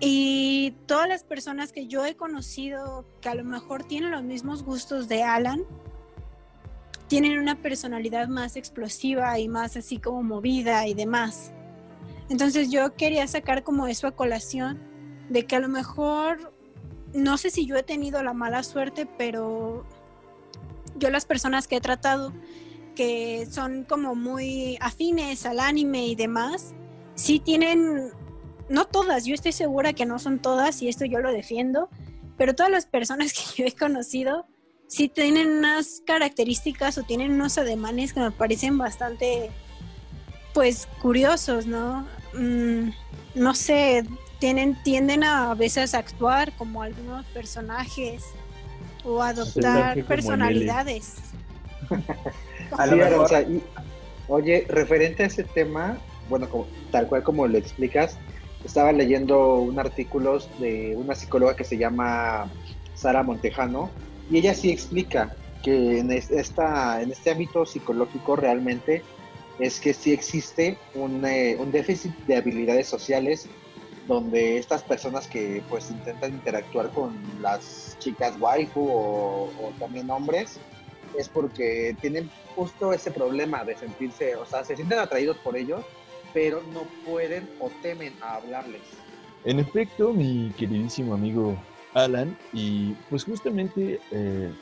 [0.00, 4.64] Y todas las personas que yo he conocido que a lo mejor tienen los mismos
[4.64, 5.62] gustos de Alan,
[7.06, 11.52] tienen una personalidad más explosiva y más así como movida y demás.
[12.32, 14.80] Entonces yo quería sacar como eso a colación
[15.28, 16.54] de que a lo mejor,
[17.12, 19.84] no sé si yo he tenido la mala suerte, pero
[20.96, 22.32] yo las personas que he tratado
[22.96, 26.72] que son como muy afines al anime y demás,
[27.16, 28.12] sí tienen,
[28.70, 31.90] no todas, yo estoy segura que no son todas y esto yo lo defiendo,
[32.38, 34.46] pero todas las personas que yo he conocido
[34.86, 39.50] sí tienen unas características o tienen unos ademanes que me parecen bastante,
[40.54, 42.21] pues, curiosos, ¿no?
[42.34, 42.90] Mm,
[43.34, 44.04] no sé,
[44.38, 48.24] tienen, tienden a veces a actuar como algunos personajes
[49.04, 51.16] o adoptar personalidades.
[54.28, 56.48] oye, referente a ese tema, bueno,
[56.90, 58.16] tal cual como lo explicas,
[58.64, 62.50] estaba leyendo un artículo de una psicóloga que se llama
[62.94, 63.90] Sara Montejano
[64.30, 69.02] y ella sí explica que en, esta, en este ámbito psicológico realmente
[69.58, 73.48] es que sí existe un, eh, un déficit de habilidades sociales
[74.08, 80.58] donde estas personas que pues intentan interactuar con las chicas waifu o, también hombres,
[81.16, 85.84] es porque tienen justo ese problema de sentirse, o sea, se sienten atraídos por ellos,
[86.32, 88.82] pero no pueden o temen a hablarles.
[89.44, 91.56] En efecto, mi queridísimo amigo
[91.94, 94.52] Alan, y pues justamente, eh,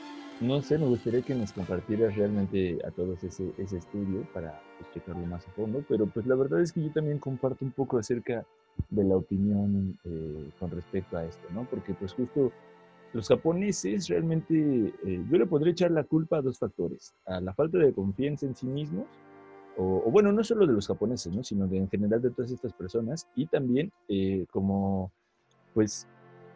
[0.41, 4.59] no sé, me gustaría que nos compartieras realmente a todos ese, estudio para
[4.91, 7.99] pues, más a fondo, pero pues la verdad es que yo también comparto un poco
[7.99, 8.43] acerca
[8.89, 11.65] de la opinión eh, con respecto a esto, ¿no?
[11.69, 12.51] Porque pues justo
[13.13, 17.53] los japoneses realmente, eh, yo le podría echar la culpa a dos factores, a la
[17.53, 19.05] falta de confianza en sí mismos,
[19.77, 21.43] o, bueno, no solo de los japoneses, ¿no?
[21.43, 25.11] sino de, en general de todas estas personas, y también eh, como,
[25.73, 26.07] pues,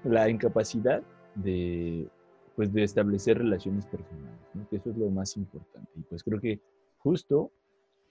[0.03, 1.01] la incapacidad
[1.35, 2.07] de,
[2.55, 4.67] pues, de establecer relaciones personales, ¿no?
[4.69, 5.91] que eso es lo más importante.
[5.95, 6.59] Y pues creo que
[6.99, 7.51] justo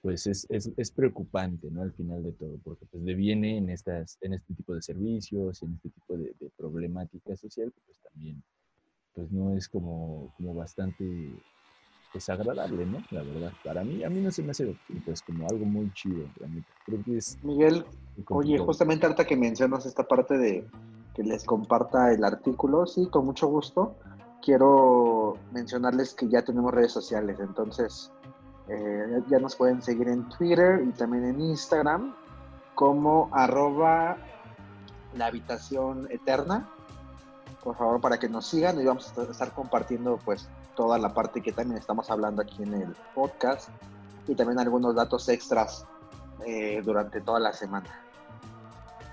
[0.02, 1.80] pues es, es, es, preocupante, ¿no?
[1.80, 5.72] Al final de todo, porque pues deviene en, estas, en este tipo de servicios, en
[5.72, 8.42] este tipo de, de problemática social, pues también,
[9.14, 11.32] pues no es como, como bastante
[12.14, 12.98] desagradable, ¿no?
[13.10, 16.26] La verdad, para mí, a mí no se me hace pues como algo muy chido,
[16.86, 17.38] Creo que es...
[17.42, 17.84] Miguel,
[18.28, 20.66] oye, justamente ahorita que mencionas esta parte de
[21.14, 23.96] que les comparta el artículo, sí, con mucho gusto.
[24.44, 28.10] Quiero mencionarles que ya tenemos redes sociales, entonces
[28.68, 32.14] eh, ya nos pueden seguir en Twitter y también en Instagram
[32.74, 34.18] como arroba
[35.16, 36.68] la habitación eterna.
[37.62, 41.40] Por favor, para que nos sigan y vamos a estar compartiendo pues toda la parte
[41.40, 43.70] que también estamos hablando aquí en el podcast
[44.28, 45.86] y también algunos datos extras
[46.44, 48.03] eh, durante toda la semana.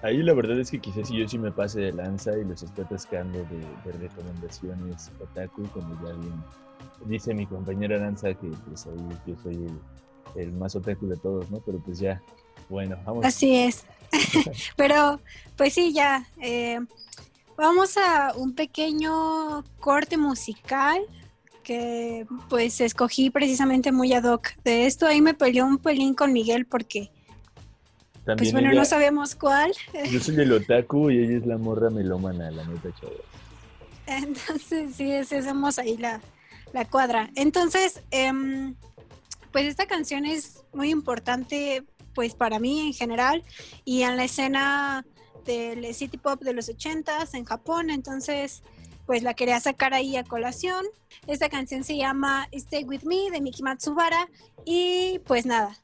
[0.04, 2.86] Ahí la verdad es que quizás yo sí me pase de lanza y los estoy
[2.86, 6.44] atascando de, recomendaciones otaku, como ya bien
[7.06, 9.68] dice mi compañera Aranza, que pues ahí yo soy
[10.36, 11.60] el, más otaku de todos, ¿no?
[11.66, 12.22] Pero pues ya,
[12.70, 13.26] bueno, vamos.
[13.26, 13.86] Así es.
[14.76, 15.20] Pero
[15.56, 16.26] pues sí, ya.
[16.42, 16.80] Eh,
[17.56, 21.02] vamos a un pequeño corte musical
[21.64, 25.06] que pues escogí precisamente muy ad hoc de esto.
[25.06, 27.12] Ahí me peleó un pelín con Miguel porque...
[28.26, 29.74] pues bueno, no sabemos cuál.
[30.10, 33.16] Yo soy el otaku y ella es la morra melómana, la neta chavos.
[34.06, 36.22] Entonces, sí, hacemos ahí la,
[36.74, 37.30] la cuadra.
[37.36, 38.76] Entonces, em,
[39.52, 43.44] pues esta canción es muy importante pues para mí en general
[43.86, 45.06] y en la escena
[45.46, 48.64] del city pop de los ochentas en Japón, entonces
[49.06, 50.86] pues la quería sacar ahí a colación.
[51.28, 54.30] Esta canción se llama Stay With Me de Miki Matsubara
[54.66, 55.78] y pues nada,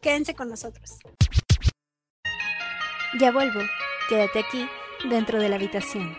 [0.00, 0.98] quédense con nosotros.
[3.18, 3.60] Ya vuelvo,
[4.08, 4.66] quédate aquí
[5.04, 6.16] dentro de la habitación.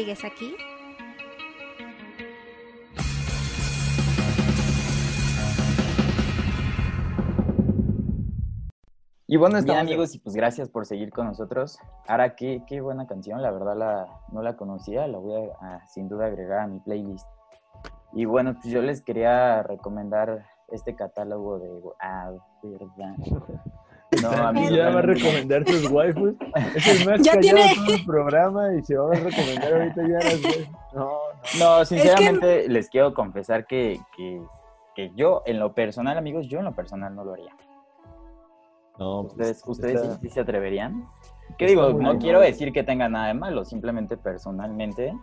[0.00, 0.56] ¿Sigues aquí?
[9.26, 11.78] Y bueno, está amigos, y pues gracias por seguir con nosotros.
[12.08, 16.08] Ahora, qué, qué buena canción, la verdad la, no la conocía, la voy a, sin
[16.08, 17.28] duda agregar a mi playlist.
[18.14, 21.78] Y bueno, pues yo les quería recomendar este catálogo de...
[22.00, 22.32] Ah,
[22.62, 23.16] verdad.
[24.22, 26.34] No, a mí ya va a recomendar sus waifus.
[26.74, 30.02] Es el más ya callado de todo el programa y se va a recomendar ahorita
[30.02, 30.40] ya las
[30.92, 31.10] No,
[31.58, 31.78] no.
[31.78, 34.42] no sinceramente les quiero confesar que, que,
[34.94, 37.54] que yo, en lo personal, amigos, yo en lo personal no lo haría.
[38.98, 41.08] No, pues, ¿Ustedes, ¿ustedes sí, se atreverían?
[41.56, 41.92] ¿Qué digo?
[41.92, 45.14] No quiero decir que tenga nada de malo, simplemente personalmente,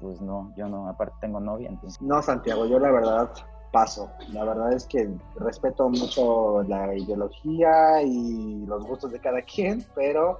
[0.00, 2.00] pues no, yo no, aparte tengo novia, entonces.
[2.00, 3.30] No, Santiago, yo la verdad
[3.74, 4.08] paso.
[4.32, 10.38] La verdad es que respeto mucho la ideología y los gustos de cada quien, pero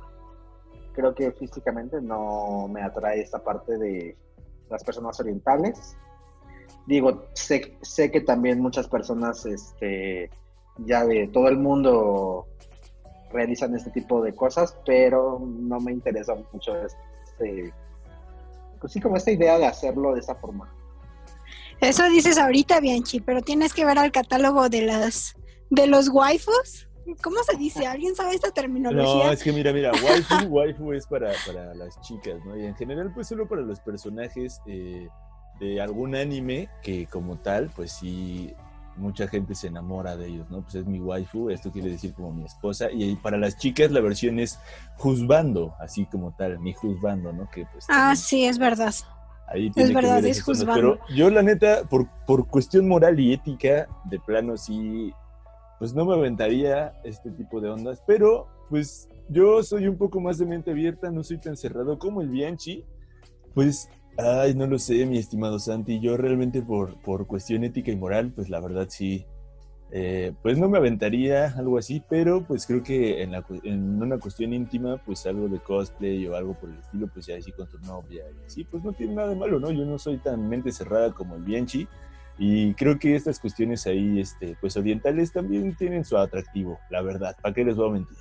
[0.92, 4.16] creo que físicamente no me atrae esta parte de
[4.70, 5.96] las personas orientales.
[6.86, 10.30] Digo, sé, sé que también muchas personas este,
[10.78, 12.46] ya de todo el mundo
[13.32, 17.74] realizan este tipo de cosas, pero no me interesa mucho este,
[18.80, 20.72] pues sí, como esta idea de hacerlo de esa forma.
[21.84, 25.34] Eso dices ahorita, Bianchi, pero tienes que ver al catálogo de las
[25.68, 26.88] de los waifus.
[27.22, 27.86] ¿Cómo se dice?
[27.86, 29.26] ¿Alguien sabe esta terminología?
[29.26, 32.56] No, es que mira, mira, waifu, waifu es para, para las chicas, ¿no?
[32.56, 35.08] Y en general, pues solo para los personajes eh,
[35.60, 38.54] de algún anime que como tal, pues sí
[38.96, 40.62] mucha gente se enamora de ellos, ¿no?
[40.62, 44.00] Pues es mi waifu, esto quiere decir como mi esposa, y para las chicas la
[44.00, 44.58] versión es
[44.96, 47.50] juzbando, así como tal, mi juzbando, ¿no?
[47.50, 48.94] Que pues, ah, sí, es verdad.
[49.48, 50.98] Ahí tiene es verdad, es juzgando.
[50.98, 55.12] Pero yo la neta, por, por cuestión moral y ética, de plano sí,
[55.78, 60.38] pues no me aventaría este tipo de ondas, pero pues yo soy un poco más
[60.38, 62.84] de mente abierta, no soy tan cerrado como el Bianchi,
[63.54, 66.00] pues Ay, no lo sé, mi estimado Santi.
[66.00, 69.26] Yo realmente por, por cuestión ética y moral, pues la verdad sí,
[69.90, 74.18] eh, pues no me aventaría algo así, pero pues creo que en, la, en, una
[74.18, 77.68] cuestión íntima, pues algo de cosplay o algo por el estilo, pues ya así con
[77.68, 79.70] tu novia y así, pues no tiene nada de malo, ¿no?
[79.70, 81.86] Yo no soy tan mente cerrada como el Bianchi
[82.38, 87.36] y creo que estas cuestiones ahí, este, pues orientales también tienen su atractivo, la verdad,
[87.40, 88.18] ¿para qué les voy a mentir?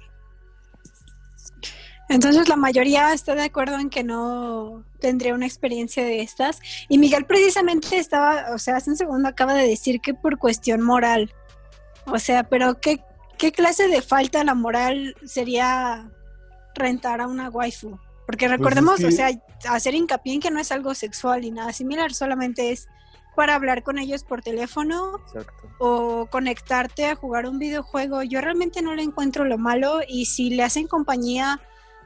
[2.10, 6.60] Entonces la mayoría está de acuerdo en que no tendría una experiencia de estas.
[6.88, 10.82] Y Miguel precisamente estaba, o sea, hace un segundo acaba de decir que por cuestión
[10.82, 11.34] moral.
[12.06, 13.04] O sea, pero ¿qué,
[13.38, 16.10] qué clase de falta a la moral sería
[16.76, 17.98] rentar a una waifu?
[18.26, 19.30] Porque pues recordemos, o sea,
[19.70, 22.88] hacer hincapié en que no es algo sexual y nada similar, solamente es
[23.36, 25.20] para hablar con ellos por teléfono
[25.80, 28.24] o conectarte a jugar un videojuego.
[28.24, 31.60] Yo realmente no le encuentro lo malo y si le hacen compañía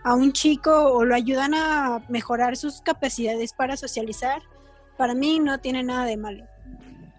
[0.04, 4.42] a un chico o lo ayudan a mejorar sus capacidades para socializar,
[4.98, 6.46] para mí no tiene nada de malo.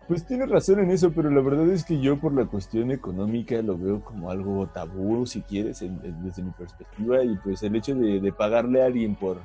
[0.09, 3.61] Pues tienes razón en eso, pero la verdad es que yo por la cuestión económica
[3.61, 8.33] lo veo como algo tabú, si quieres, desde mi perspectiva, y pues el hecho de,
[8.33, 9.37] pagarle a alguien por,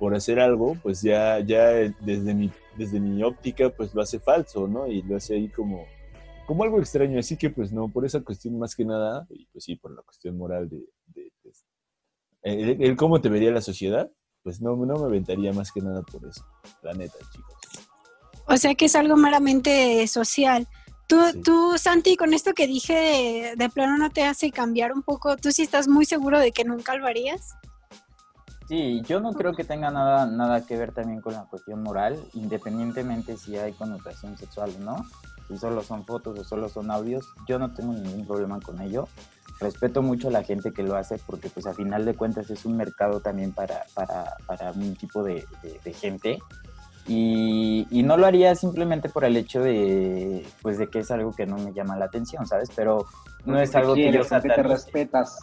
[0.00, 1.68] por hacer algo, pues ya, ya
[2.00, 4.88] desde, mi, desde mi óptica, pues lo hace falso, ¿no?
[4.88, 5.84] Y lo hace ahí como,
[6.48, 9.62] como algo extraño, así que pues no, por esa cuestión más que nada, y pues
[9.62, 10.84] sí, por la cuestión moral de,
[12.42, 14.10] el, cómo te vería la sociedad,
[14.42, 16.44] pues no, no me aventaría más que nada por eso,
[16.82, 17.57] la neta, chicos.
[18.48, 20.66] O sea que es algo meramente social.
[21.06, 25.36] Tú, tú, Santi, con esto que dije, de, plano no te hace cambiar un poco.
[25.36, 27.54] ¿Tú sí estás muy seguro de que nunca lo harías?
[28.68, 32.18] Sí, yo no creo que tenga nada, nada que ver también con la cuestión moral,
[32.34, 35.06] independientemente si hay connotación sexual o no.
[35.48, 39.08] Si solo son fotos o solo son audios, yo no tengo ningún problema con ello
[39.60, 42.64] respeto mucho a la gente que lo hace porque pues a final de cuentas es
[42.64, 45.44] un mercado también para, para, para un tipo de,
[45.84, 46.38] de, gente
[47.08, 51.32] y, y, no lo haría simplemente por el hecho de pues de que es algo
[51.32, 52.70] que no me llama la atención, ¿sabes?
[52.76, 53.06] Pero
[53.46, 55.38] no es algo que yo que te respetas.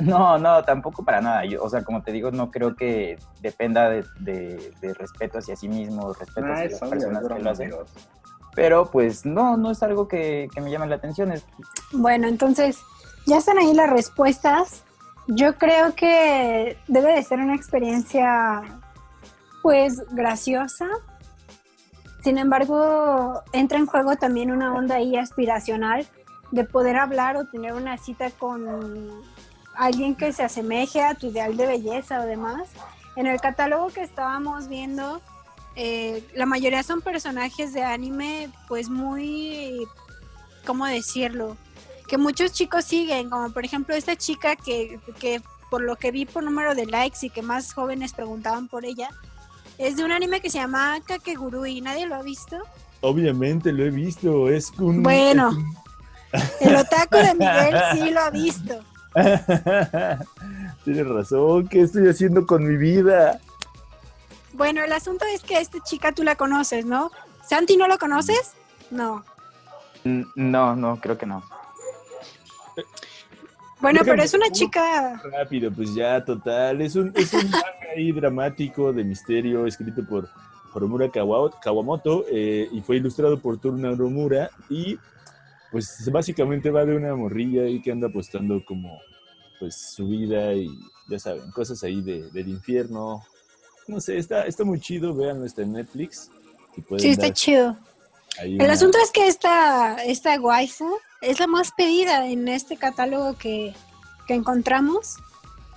[0.00, 1.44] No, no, tampoco para nada.
[1.44, 5.68] Yo, o sea, como te digo, no creo que dependa de, de, respeto hacia sí
[5.68, 7.72] mismo, respeto ah, hacia las personas que lo hacen.
[8.54, 11.32] Pero pues no, no es algo que, que me llame la atención.
[11.32, 11.44] Es...
[11.92, 12.80] Bueno, entonces,
[13.26, 14.84] ya están ahí las respuestas.
[15.26, 18.62] Yo creo que debe de ser una experiencia
[19.68, 20.88] pues graciosa.
[22.24, 26.08] Sin embargo, entra en juego también una onda ahí aspiracional
[26.52, 29.10] de poder hablar o tener una cita con
[29.74, 32.70] alguien que se asemeje a tu ideal de belleza o demás.
[33.14, 35.20] En el catálogo que estábamos viendo,
[35.76, 39.86] eh, la mayoría son personajes de anime, pues muy,
[40.64, 41.58] ¿cómo decirlo?
[42.08, 46.24] que muchos chicos siguen, como por ejemplo esta chica que, que por lo que vi
[46.24, 49.10] por número de likes y que más jóvenes preguntaban por ella,
[49.78, 51.80] es de un anime que se llama Kakegurui.
[51.80, 52.58] ¿Nadie lo ha visto?
[53.00, 55.02] Obviamente lo he visto, es un...
[55.04, 55.50] Bueno,
[56.60, 58.80] el otaku de Miguel sí lo ha visto.
[60.84, 63.40] Tienes razón, ¿qué estoy haciendo con mi vida?
[64.52, 67.10] Bueno, el asunto es que esta chica tú la conoces, ¿no?
[67.48, 68.54] ¿Santi no lo conoces?
[68.90, 69.24] No.
[70.04, 71.42] No, no, creo que no.
[73.80, 75.20] Bueno, pero es una chica.
[75.32, 76.80] Rápido, pues ya, total.
[76.80, 77.66] Es un, es un manga
[77.96, 80.28] ahí dramático de misterio escrito por
[80.72, 84.50] Horomura Kawamoto eh, y fue ilustrado por Turna Horomura.
[84.68, 84.98] Y
[85.70, 88.98] pues básicamente va de una morrilla ahí que anda apostando como
[89.58, 90.68] pues su vida y
[91.08, 93.22] ya saben, cosas ahí de, del infierno.
[93.86, 96.30] No sé, está, está muy chido, véanlo, está en Netflix.
[96.98, 97.76] sí, está chido.
[98.42, 103.74] El asunto es que esta, esta waifu es la más pedida en este catálogo que,
[104.26, 105.16] que encontramos.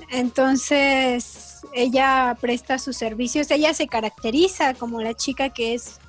[0.10, 3.50] Entonces, ella presta sus servicios.
[3.52, 6.00] Ella se caracteriza como la chica que es,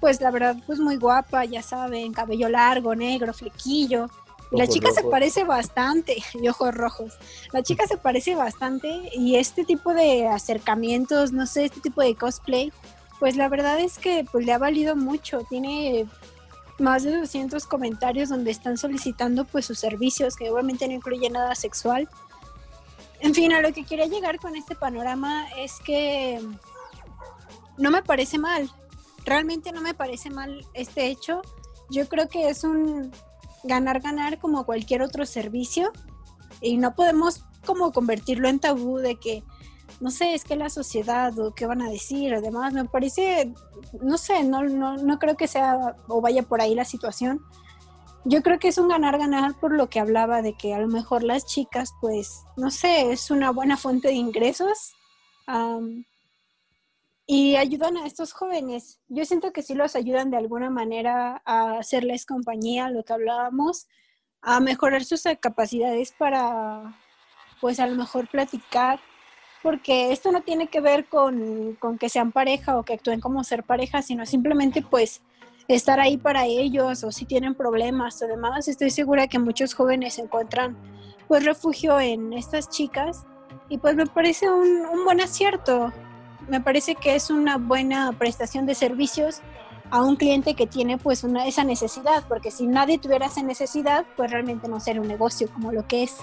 [0.00, 4.08] pues la verdad, pues muy guapa, ya saben, cabello largo, negro, flequillo.
[4.52, 7.14] la chica se parece bastante, y ojos rojos.
[7.52, 12.14] La chica se parece bastante y este tipo de acercamientos, no sé, este tipo de
[12.14, 12.72] cosplay,
[13.18, 15.40] pues la verdad es que pues le ha valido mucho.
[15.48, 16.06] Tiene
[16.78, 21.54] más de 200 comentarios donde están solicitando pues sus servicios, que obviamente no incluye nada
[21.54, 22.08] sexual.
[23.20, 26.40] En fin, a lo que quería llegar con este panorama es que
[27.78, 28.70] no me parece mal.
[29.24, 31.42] Realmente no me parece mal este hecho.
[31.90, 33.10] Yo creo que es un
[33.64, 35.92] ganar-ganar como cualquier otro servicio
[36.60, 39.42] y no podemos como convertirlo en tabú de que
[40.00, 43.54] no sé, es que la sociedad o qué van a decir, además me parece,
[44.00, 47.40] no sé, no, no, no creo que sea o vaya por ahí la situación.
[48.24, 51.22] Yo creo que es un ganar-ganar por lo que hablaba de que a lo mejor
[51.22, 54.94] las chicas, pues, no sé, es una buena fuente de ingresos
[57.24, 59.00] y ayudan a estos jóvenes.
[59.08, 63.86] Yo siento que sí los ayudan de alguna manera a hacerles compañía, lo que hablábamos,
[64.42, 67.00] a mejorar sus capacidades para,
[67.60, 69.00] pues, a lo mejor platicar
[69.66, 73.64] porque esto no tiene que ver con, que sean pareja o que actúen como ser
[73.64, 75.22] pareja, sino simplemente pues
[75.66, 78.68] estar ahí para ellos o si tienen problemas o demás.
[78.68, 80.76] Estoy segura que muchos jóvenes encuentran
[81.26, 83.26] pues refugio en estas chicas
[83.68, 85.92] y pues me parece un, buen acierto.
[86.48, 89.40] Me parece que es una buena prestación de servicios
[89.90, 94.30] a un cliente que tiene pues esa necesidad, porque si nadie tuviera esa necesidad, pues
[94.30, 96.18] realmente no sería un negocio como lo que es.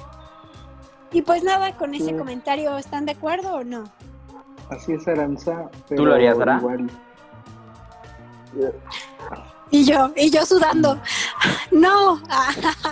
[1.14, 3.84] Y pues nada, con ese comentario, ¿están de acuerdo o no?
[4.70, 5.70] Así es, Aranza.
[5.95, 6.59] ¿Tú lo harías, Ara?
[9.70, 10.99] Y yo, y yo sudando.
[11.72, 12.22] No.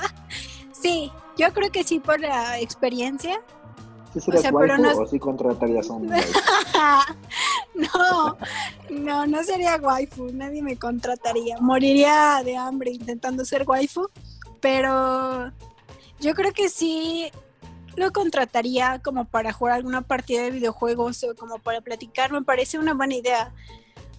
[0.71, 3.41] sí, yo creo que sí por la experiencia.
[4.13, 6.07] ¿Sí o o sí contratarías a un
[7.75, 8.37] No,
[8.89, 11.57] no, no sería waifu, nadie me contrataría.
[11.59, 14.09] Moriría de hambre intentando ser waifu,
[14.59, 15.51] pero
[16.19, 17.31] yo creo que sí
[17.95, 22.79] lo contrataría como para jugar alguna partida de videojuegos o como para platicar, me parece
[22.79, 23.53] una buena idea.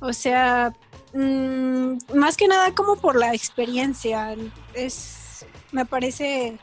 [0.01, 0.75] O sea,
[1.15, 4.37] mm, más que nada como por la experiencia,
[4.75, 6.59] es, me parece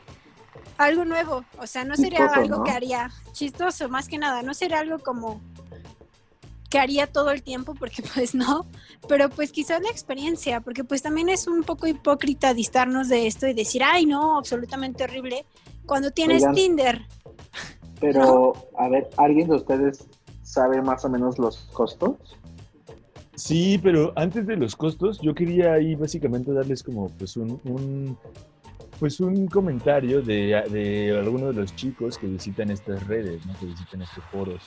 [0.76, 4.80] algo nuevo, o sea, no sería algo que haría chistoso, más que nada, no sería
[4.80, 5.40] algo como
[6.70, 8.66] que haría todo el tiempo, porque pues no,
[9.08, 13.46] pero pues quizás la experiencia, porque pues también es un poco hipócrita distarnos de esto
[13.46, 15.44] y decir, ay no, absolutamente horrible,
[15.90, 17.02] cuando tienes Tinder.
[18.00, 20.06] Pero, a ver, ¿alguien de ustedes
[20.42, 22.16] sabe más o menos los costos?
[23.34, 28.16] Sí, pero antes de los costos, yo quería ahí básicamente darles como pues un,
[29.00, 33.52] pues un comentario de, de algunos de los chicos que visitan estas redes, ¿no?
[33.58, 34.62] que visitan estos foros,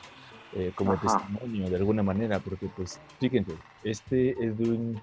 [0.51, 3.53] eh, como testimonio de alguna manera, porque pues fíjense,
[3.86, 5.01] este es de un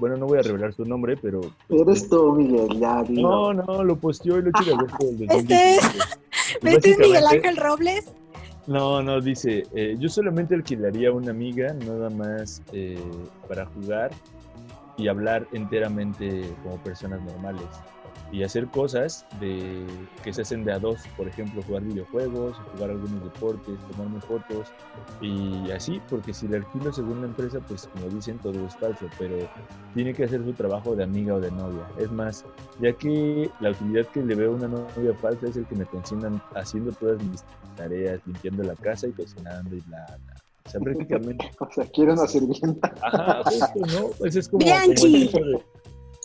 [0.00, 1.40] bueno, no voy a revelar su nombre, pero...
[1.68, 4.76] Pues, Eres tú, Miguel, ya, No, no, lo posteó y lo hecho
[5.12, 6.18] de Este es...
[6.62, 8.12] ¿Este es Miguel Ángel Robles?
[8.66, 12.98] No, no, dice, eh, yo solamente alquilaría una amiga, nada más eh,
[13.48, 14.10] para jugar
[14.96, 17.66] y hablar enteramente como personas normales
[18.32, 19.84] y hacer cosas de,
[20.22, 24.68] que se hacen de a dos, por ejemplo, jugar videojuegos, jugar algunos deportes, tomarme fotos
[25.20, 29.06] y así, porque si le alquilo según la empresa, pues como dicen, todo es falso,
[29.18, 29.36] pero
[29.94, 31.86] tiene que hacer su trabajo de amiga o de novia.
[31.98, 32.44] Es más,
[32.80, 35.86] ya que la utilidad que le veo a una novia falsa es el que me
[35.86, 37.44] consignan haciendo todas mis
[37.76, 40.36] tareas, limpiando la casa y cocinando y bla, bla.
[40.66, 41.50] O sea, prácticamente.
[41.58, 42.94] o sea, quiero una sirvienta.
[43.02, 44.26] Ajá, justo, ¿no?
[44.26, 44.64] Ese es como.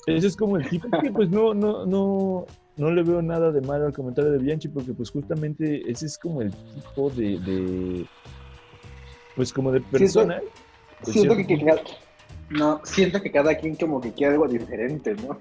[0.08, 2.45] Ese es como el tipo que pues no, no, no,
[2.78, 6.18] no le veo nada de malo al comentario de Bianchi porque pues justamente ese es
[6.18, 8.06] como el tipo de,
[9.36, 10.41] pues como de persona.
[11.03, 11.82] Siento, que,
[12.49, 15.38] no, siento que cada quien como que quiere algo diferente, ¿no?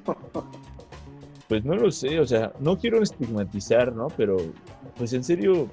[1.49, 4.09] pues no lo sé, o sea, no quiero estigmatizar, ¿no?
[4.17, 4.37] Pero
[4.97, 5.69] pues en serio,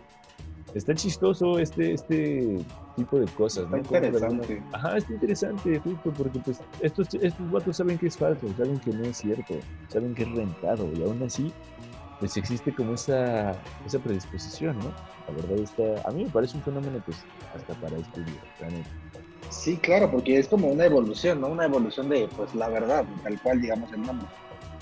[0.74, 2.58] está chistoso este, este
[2.96, 3.78] tipo de cosas, ¿no?
[3.78, 4.64] Interesante.
[4.74, 8.92] Ajá, está interesante, justo, porque pues estos, estos vatos saben que es falso, saben que
[8.92, 9.56] no es cierto,
[9.90, 11.52] saben que es rentado, y aún así,
[12.20, 13.52] pues existe como esa,
[13.86, 14.92] esa predisposición, ¿no?
[15.28, 17.18] La verdad está, a mí me parece un fenómeno pues
[17.56, 18.90] hasta para estudiar, realmente.
[19.50, 21.48] Sí, claro, porque es como una evolución, ¿no?
[21.48, 24.28] Una evolución de, pues, la verdad, tal cual, digamos, el nombre.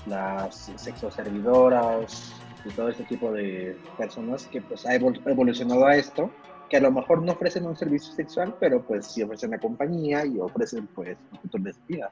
[0.06, 6.30] Las sexoservidoras y todo este tipo de personas que, pues, ha evolucionado a esto,
[6.68, 10.24] que a lo mejor no ofrecen un servicio sexual, pero, pues, sí ofrecen la compañía
[10.24, 12.10] y ofrecen, pues, un futuro de vida.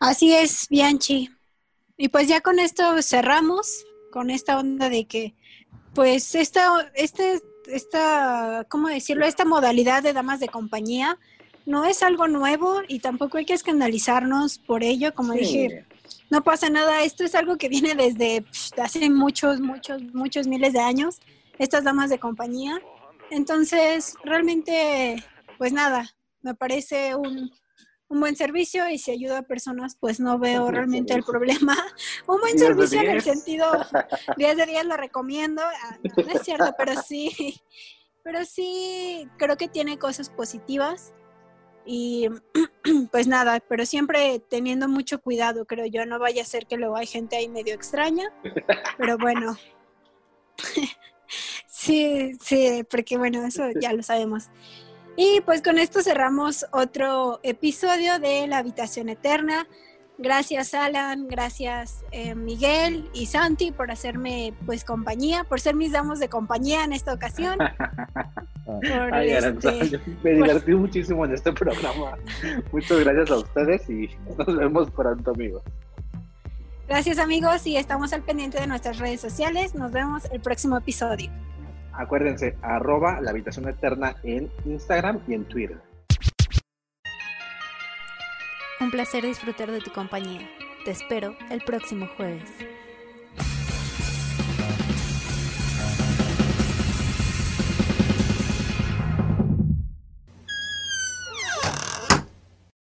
[0.00, 1.30] Así es, Bianchi.
[1.96, 5.34] Y pues ya con esto cerramos, con esta onda de que,
[5.94, 9.26] pues, esta, este esta, ¿cómo decirlo?
[9.26, 11.18] Esta modalidad de damas de compañía
[11.64, 15.14] no es algo nuevo y tampoco hay que escandalizarnos por ello.
[15.14, 15.84] Como dije,
[16.30, 17.02] no pasa nada.
[17.02, 18.44] Esto es algo que viene desde
[18.82, 21.20] hace muchos, muchos, muchos miles de años.
[21.58, 22.80] Estas damas de compañía.
[23.30, 25.22] Entonces, realmente,
[25.58, 26.08] pues nada,
[26.42, 27.50] me parece un,
[28.08, 31.76] un buen servicio y si ayuda a personas, pues no veo realmente el problema.
[32.26, 33.66] Un buen servicio en el sentido
[34.36, 35.62] 10 de 10 lo recomiendo.
[35.62, 37.60] Ah, no, es cierto, pero sí,
[38.22, 41.12] pero sí creo que tiene cosas positivas
[41.86, 42.28] y
[43.12, 46.96] pues nada, pero siempre teniendo mucho cuidado, creo yo, no vaya a ser que luego
[46.96, 48.32] hay gente ahí medio extraña,
[48.98, 49.56] pero bueno.
[51.66, 54.50] sí, sí, porque bueno, eso ya lo sabemos.
[55.16, 59.66] Y pues con esto cerramos otro episodio de La Habitación Eterna.
[60.18, 66.18] Gracias Alan, gracias eh, Miguel y Santi por hacerme pues compañía, por ser mis damos
[66.20, 67.58] de compañía en esta ocasión.
[69.12, 72.16] Ay, este, me divertí muchísimo en este programa.
[72.72, 74.08] Muchas gracias a ustedes y
[74.38, 75.62] nos vemos pronto amigos.
[76.88, 79.74] Gracias amigos y estamos al pendiente de nuestras redes sociales.
[79.74, 81.30] Nos vemos el próximo episodio.
[81.92, 85.78] Acuérdense, arroba la habitación eterna en Instagram y en Twitter.
[88.78, 90.50] Un placer disfrutar de tu compañía.
[90.84, 92.50] Te espero el próximo jueves.